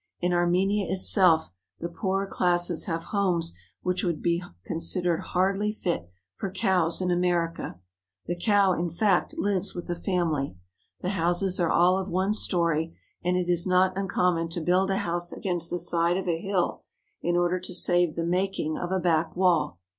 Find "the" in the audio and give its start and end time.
1.79-1.87, 8.25-8.35, 9.85-9.95, 11.01-11.09, 11.67-11.69, 15.69-15.77, 18.15-18.25